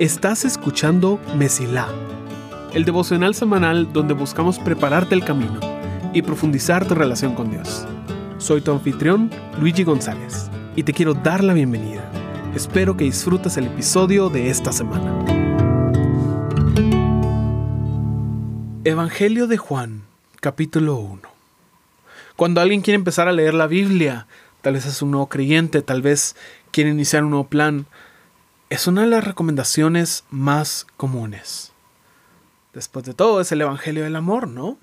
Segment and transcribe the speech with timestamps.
[0.00, 1.86] Estás escuchando Mesilá,
[2.74, 5.60] el devocional semanal donde buscamos prepararte el camino
[6.12, 7.86] y profundizar tu relación con Dios.
[8.38, 9.30] Soy tu anfitrión,
[9.60, 12.02] Luigi González, y te quiero dar la bienvenida.
[12.56, 15.24] Espero que disfrutes el episodio de esta semana.
[18.82, 20.02] Evangelio de Juan,
[20.40, 21.20] capítulo 1.
[22.34, 24.26] Cuando alguien quiere empezar a leer la Biblia,
[24.62, 26.36] tal vez es un nuevo creyente, tal vez
[26.72, 27.86] quiere iniciar un nuevo plan,
[28.68, 31.72] es una de las recomendaciones más comunes.
[32.72, 34.78] Después de todo, es el Evangelio del Amor, ¿no?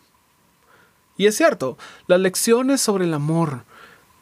[1.15, 1.77] Y es cierto,
[2.07, 3.63] las lecciones sobre el amor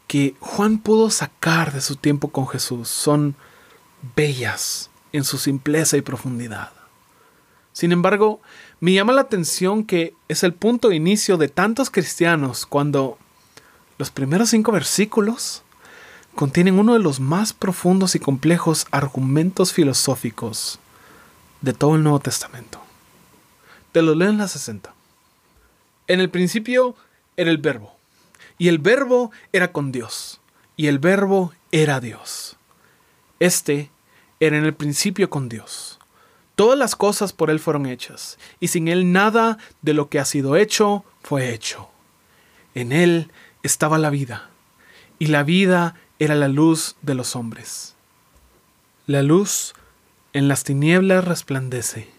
[0.08, 3.36] que Juan pudo sacar de su tiempo con Jesús son
[4.16, 6.72] bellas en su simpleza y profundidad.
[7.74, 8.40] Sin embargo,
[8.80, 13.18] me llama la atención que es el punto de inicio de tantos cristianos cuando
[13.98, 15.64] los primeros cinco versículos
[16.36, 20.80] contienen uno de los más profundos y complejos argumentos filosóficos
[21.62, 22.82] de todo el Nuevo Testamento.
[23.92, 24.94] Te lo leo en la 60.
[26.08, 26.96] En el principio
[27.38, 27.96] era el verbo,
[28.58, 30.42] y el verbo era con Dios,
[30.76, 32.58] y el verbo era Dios.
[33.40, 33.90] Este
[34.40, 36.00] era en el principio con Dios.
[36.56, 40.26] Todas las cosas por Él fueron hechas, y sin Él nada de lo que ha
[40.26, 41.90] sido hecho fue hecho.
[42.76, 43.32] En Él
[43.64, 44.50] estaba la vida,
[45.18, 47.96] y la vida era la luz de los hombres.
[49.08, 49.74] La luz
[50.34, 52.10] en las tinieblas resplandece,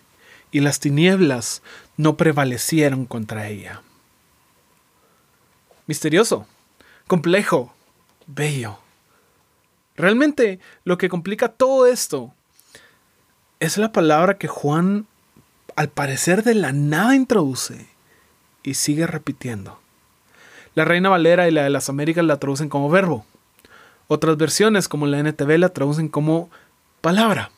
[0.51, 1.63] y las tinieblas
[1.97, 3.83] no prevalecieron contra ella.
[5.87, 6.47] Misterioso,
[7.07, 7.75] complejo,
[8.27, 8.79] bello.
[9.97, 12.35] Realmente lo que complica todo esto
[13.61, 15.07] es la palabra que Juan
[15.75, 17.87] al parecer de la nada introduce
[18.63, 19.79] y sigue repitiendo.
[20.75, 23.25] La Reina Valera y la de las Américas la traducen como verbo.
[24.09, 26.51] Otras versiones, como la NTV, la traducen como
[27.01, 27.51] palabra.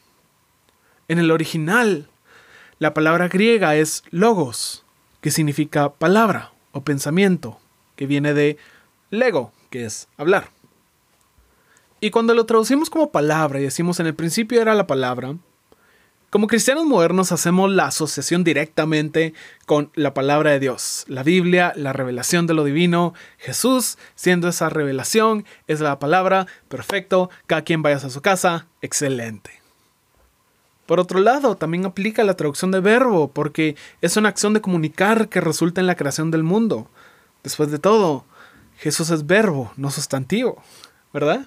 [1.08, 2.08] En el original,
[2.78, 4.84] la palabra griega es logos,
[5.20, 7.58] que significa palabra o pensamiento,
[7.96, 8.56] que viene de
[9.10, 10.50] lego, que es hablar.
[12.00, 15.36] Y cuando lo traducimos como palabra y decimos en el principio era la palabra,
[16.30, 19.32] como cristianos modernos hacemos la asociación directamente
[19.64, 24.68] con la palabra de Dios, la Biblia, la revelación de lo divino, Jesús siendo esa
[24.68, 29.62] revelación, es la palabra, perfecto, cada quien vaya a su casa, excelente.
[30.84, 35.28] Por otro lado, también aplica la traducción de verbo, porque es una acción de comunicar
[35.28, 36.90] que resulta en la creación del mundo.
[37.42, 38.24] Después de todo,
[38.76, 40.62] Jesús es verbo, no sustantivo,
[41.12, 41.46] ¿verdad?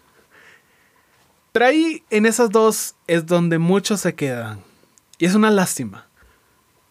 [1.52, 4.71] Pero ahí en esas dos es donde muchos se quedan.
[5.22, 6.08] Y es una lástima,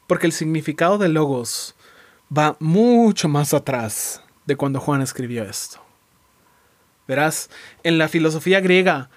[0.07, 1.75] porque el significado de logos
[2.31, 5.85] va mucho más atrás de cuando Juan escribió esto.
[7.09, 7.51] Verás,
[7.83, 9.11] en la filosofía griega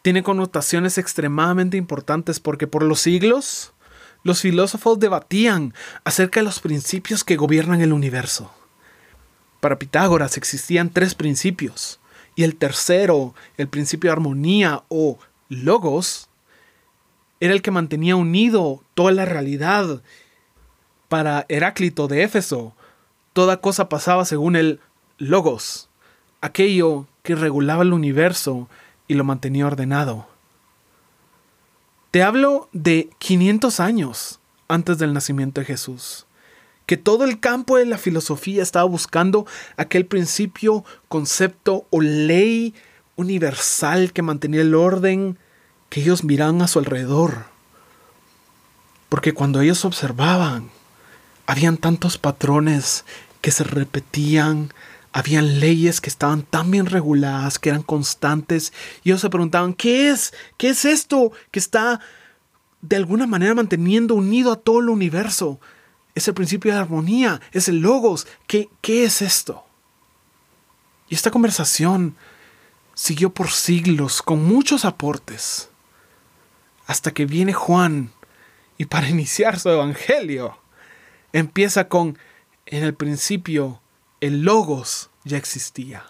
[0.00, 3.74] tiene connotaciones extremadamente importantes porque por los siglos
[4.22, 8.50] los filósofos debatían acerca de los principios que gobiernan el universo.
[9.60, 12.00] Para Pitágoras existían tres principios,
[12.34, 15.18] y el tercero, el principio de armonía o
[15.50, 16.30] logos,
[17.40, 20.02] era el que mantenía unido toda la realidad.
[21.08, 22.74] Para Heráclito de Éfeso,
[23.32, 24.80] toda cosa pasaba según el
[25.18, 25.88] logos,
[26.40, 28.68] aquello que regulaba el universo
[29.08, 30.26] y lo mantenía ordenado.
[32.10, 36.26] Te hablo de 500 años antes del nacimiento de Jesús,
[36.86, 39.46] que todo el campo de la filosofía estaba buscando
[39.76, 42.74] aquel principio, concepto o ley
[43.16, 45.38] universal que mantenía el orden,
[45.94, 47.44] que ellos miraban a su alrededor.
[49.08, 50.70] Porque cuando ellos observaban,
[51.46, 53.04] habían tantos patrones
[53.40, 54.74] que se repetían,
[55.12, 58.72] habían leyes que estaban tan bien reguladas, que eran constantes,
[59.04, 60.34] y ellos se preguntaban, ¿qué es?
[60.56, 62.00] ¿Qué es esto que está
[62.82, 65.60] de alguna manera manteniendo unido a todo el universo?
[66.16, 68.26] Es el principio de armonía, es el logos.
[68.48, 69.64] ¿Qué, qué es esto?
[71.08, 72.16] Y esta conversación
[72.94, 75.68] siguió por siglos con muchos aportes
[76.86, 78.12] hasta que viene Juan
[78.76, 80.58] y para iniciar su evangelio
[81.32, 82.18] empieza con,
[82.66, 83.80] en el principio,
[84.20, 86.06] el logos ya existía.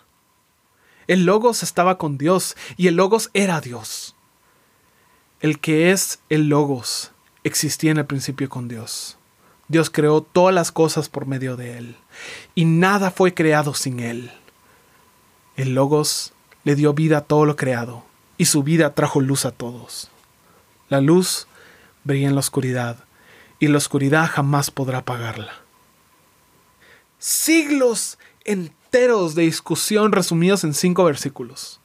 [1.07, 4.17] El logos estaba con Dios y el logos era Dios.
[5.41, 7.13] El que es el logos
[7.43, 9.19] existía en el principio con Dios.
[9.69, 11.97] Dios creó todas las cosas por medio de él
[12.55, 14.33] y nada fue creado sin él.
[15.57, 16.33] El logos
[16.65, 18.05] le dio vida a todo lo creado
[18.39, 20.11] y su vida trajo luz a todos.
[20.89, 21.47] La luz
[22.05, 23.05] brilla en la oscuridad
[23.59, 25.53] y la oscuridad jamás podrá apagarla.
[27.19, 31.81] Siglos enteros de discusión resumidos en cinco versículos.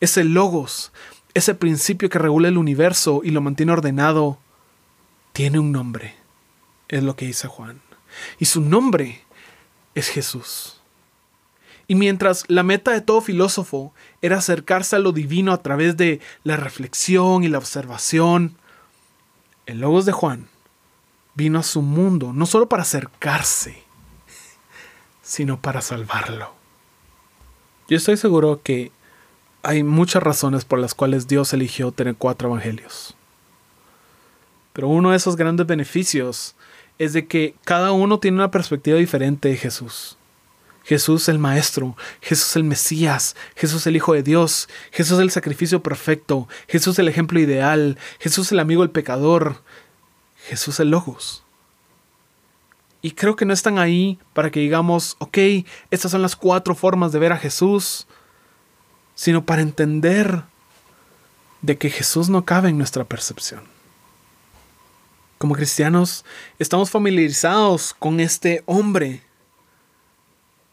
[0.00, 0.92] Ese logos
[1.34, 4.38] ese principio que regula el universo y lo mantiene ordenado,
[5.32, 6.14] tiene un nombre.
[6.88, 7.80] Es lo que dice Juan.
[8.38, 9.24] Y su nombre
[9.94, 10.81] es Jesús.
[11.88, 16.20] Y mientras la meta de todo filósofo era acercarse a lo divino a través de
[16.44, 18.56] la reflexión y la observación,
[19.66, 20.48] el Logos de Juan
[21.34, 23.82] vino a su mundo no solo para acercarse,
[25.22, 26.52] sino para salvarlo.
[27.88, 28.92] Yo estoy seguro que
[29.62, 33.14] hay muchas razones por las cuales Dios eligió tener cuatro evangelios.
[34.72, 36.54] Pero uno de esos grandes beneficios
[36.98, 40.16] es de que cada uno tiene una perspectiva diferente de Jesús.
[40.84, 46.48] Jesús el Maestro, Jesús el Mesías, Jesús el Hijo de Dios, Jesús el sacrificio perfecto,
[46.68, 49.62] Jesús el ejemplo ideal, Jesús el amigo del pecador,
[50.48, 51.44] Jesús el Logos.
[53.00, 55.38] Y creo que no están ahí para que digamos, ok,
[55.90, 58.06] estas son las cuatro formas de ver a Jesús,
[59.14, 60.44] sino para entender
[61.62, 63.62] de que Jesús no cabe en nuestra percepción.
[65.38, 66.24] Como cristianos,
[66.60, 69.22] estamos familiarizados con este hombre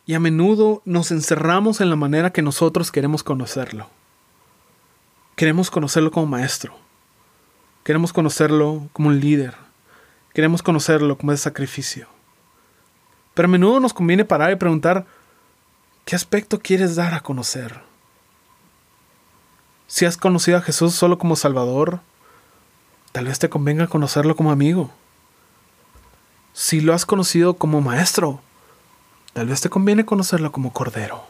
[0.10, 3.92] y a menudo nos encerramos en la manera que nosotros queremos conocerlo.
[5.36, 6.76] Queremos conocerlo como maestro.
[7.84, 9.54] Queremos conocerlo como un líder.
[10.34, 12.08] Queremos conocerlo como de sacrificio.
[13.36, 15.06] Pero a menudo nos conviene parar y preguntar,
[16.06, 17.80] ¿qué aspecto quieres dar a conocer?
[19.86, 22.00] Si has conocido a Jesús solo como Salvador,
[23.12, 24.90] tal vez te convenga conocerlo como amigo.
[26.54, 28.42] Si lo has conocido como maestro,
[29.34, 31.26] Tal vez te conviene conocerlo como Cordero.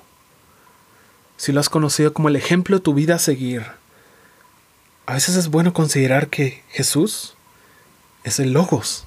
[1.38, 3.66] Si lo has conocido como el ejemplo de tu vida a seguir,
[5.06, 7.36] a veces es bueno considerar que Jesús
[8.24, 9.06] es el Logos,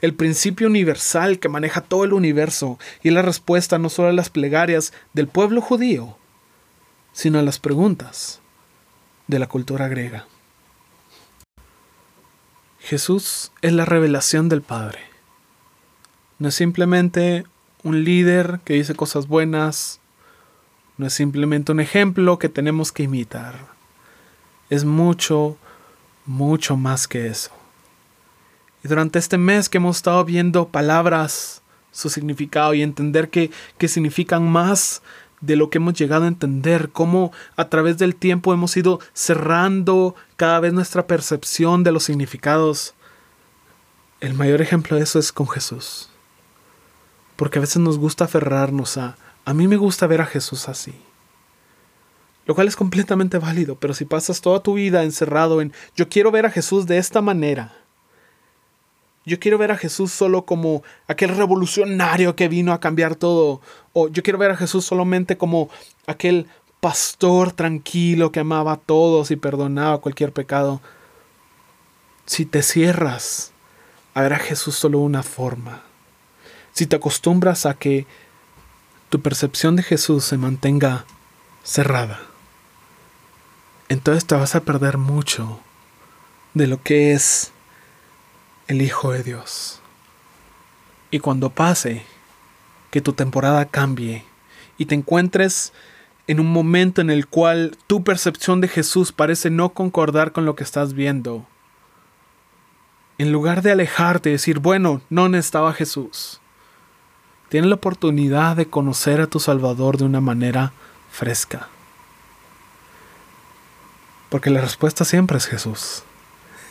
[0.00, 4.30] el principio universal que maneja todo el universo y la respuesta no solo a las
[4.30, 6.16] plegarias del pueblo judío,
[7.12, 8.40] sino a las preguntas
[9.26, 10.26] de la cultura griega.
[12.80, 15.00] Jesús es la revelación del Padre.
[16.38, 17.44] No es simplemente
[17.82, 20.00] un líder que dice cosas buenas
[20.98, 23.54] no es simplemente un ejemplo que tenemos que imitar.
[24.68, 25.56] Es mucho,
[26.26, 27.50] mucho más que eso.
[28.84, 33.88] Y durante este mes que hemos estado viendo palabras, su significado y entender que, que
[33.88, 35.02] significan más
[35.40, 40.14] de lo que hemos llegado a entender, cómo a través del tiempo hemos ido cerrando
[40.36, 42.94] cada vez nuestra percepción de los significados.
[44.20, 46.09] El mayor ejemplo de eso es con Jesús
[47.40, 49.16] porque a veces nos gusta aferrarnos a,
[49.46, 50.92] a mí me gusta ver a Jesús así.
[52.44, 56.30] Lo cual es completamente válido, pero si pasas toda tu vida encerrado en, yo quiero
[56.30, 57.72] ver a Jesús de esta manera,
[59.24, 63.62] yo quiero ver a Jesús solo como aquel revolucionario que vino a cambiar todo,
[63.94, 65.70] o yo quiero ver a Jesús solamente como
[66.06, 66.46] aquel
[66.80, 70.82] pastor tranquilo que amaba a todos y perdonaba cualquier pecado.
[72.26, 73.52] Si te cierras
[74.12, 75.84] a ver a Jesús solo una forma,
[76.72, 78.06] si te acostumbras a que
[79.08, 81.04] tu percepción de Jesús se mantenga
[81.62, 82.20] cerrada,
[83.88, 85.60] entonces te vas a perder mucho
[86.54, 87.52] de lo que es
[88.68, 89.80] el Hijo de Dios.
[91.10, 92.04] Y cuando pase
[92.90, 94.24] que tu temporada cambie
[94.78, 95.72] y te encuentres
[96.28, 100.54] en un momento en el cual tu percepción de Jesús parece no concordar con lo
[100.54, 101.46] que estás viendo,
[103.18, 106.40] en lugar de alejarte y decir, bueno, no necesitaba Jesús,
[107.50, 110.72] Tienes la oportunidad de conocer a tu Salvador de una manera
[111.10, 111.66] fresca.
[114.28, 116.04] Porque la respuesta siempre es Jesús.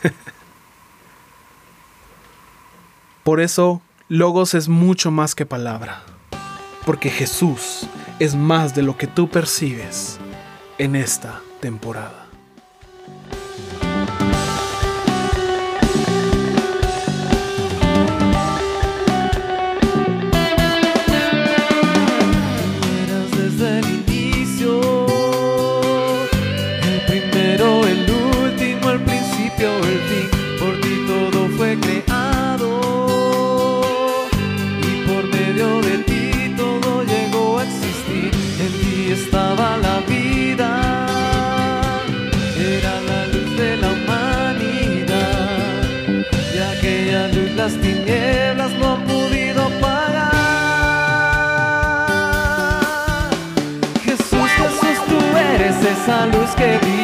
[3.23, 6.03] Por eso, Logos es mucho más que palabra.
[6.85, 7.85] Porque Jesús
[8.19, 10.17] es más de lo que tú percibes
[10.77, 12.28] en esta temporada.
[56.43, 56.98] Esa luz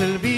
[0.00, 0.33] él vino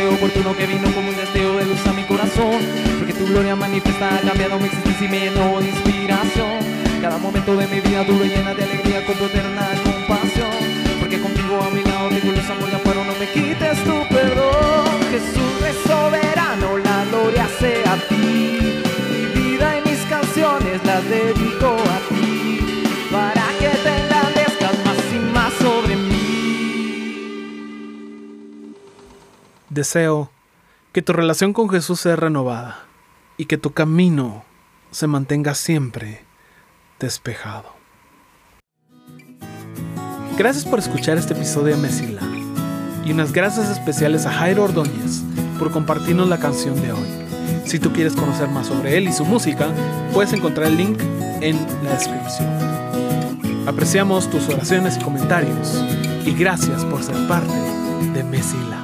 [0.00, 2.60] oportuno que vino como un deseo de luz a mi corazón.
[2.98, 6.58] Porque tu gloria manifiesta ha cambiado mi existencia y me llenó de inspiración.
[7.00, 10.50] Cada momento de mi vida tú lo llenas de alegría con tu eterna compasión.
[11.00, 14.86] Porque contigo a mi lado tengo luz, amor, ya pero no me quites tu perdón.
[15.10, 18.58] Jesús es soberano, la gloria sea a ti.
[19.12, 21.41] Mi vida y mis canciones las dedico
[29.72, 30.30] Deseo
[30.92, 32.84] que tu relación con Jesús sea renovada
[33.38, 34.44] y que tu camino
[34.90, 36.26] se mantenga siempre
[37.00, 37.72] despejado.
[40.36, 42.20] Gracias por escuchar este episodio de Mesila
[43.02, 45.22] y unas gracias especiales a Jairo Ordóñez
[45.58, 47.08] por compartirnos la canción de hoy.
[47.64, 49.68] Si tú quieres conocer más sobre él y su música,
[50.12, 51.00] puedes encontrar el link
[51.40, 53.66] en la descripción.
[53.66, 55.82] Apreciamos tus oraciones y comentarios
[56.26, 57.54] y gracias por ser parte
[58.12, 58.81] de Mesila.